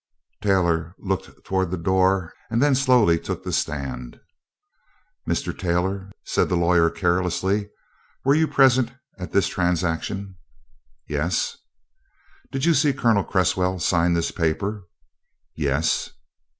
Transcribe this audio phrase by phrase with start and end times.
[0.41, 4.19] Taylor looked toward the door and then slowly took the stand.
[5.29, 5.55] "Mr.
[5.55, 7.69] Taylor," said the lawyer carelessly,
[8.25, 10.37] "were you present at this transaction?"
[11.07, 11.55] "Yes."
[12.51, 14.85] "Did you see Colonel Cresswell sign this paper?"
[15.55, 16.09] "Yes."